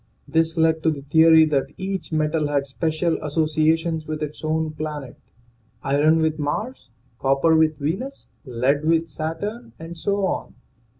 This 0.27 0.57
led 0.57 0.81
to 0.81 0.89
the 0.89 1.03
theory 1.03 1.45
that 1.45 1.73
each 1.77 2.11
metal 2.11 2.47
had 2.47 2.65
special 2.65 3.19
associations 3.23 4.07
with 4.07 4.23
its 4.23 4.43
own 4.43 4.71
planet 4.71 5.15
iron 5.83 6.17
with 6.23 6.39
Mars, 6.39 6.89
copper 7.19 7.55
with 7.55 7.77
Venus, 7.77 8.25
lead 8.43 8.83
with 8.83 9.07
Saturn, 9.07 9.73
and 9.77 9.95
so 9.95 10.25
on. 10.25 10.55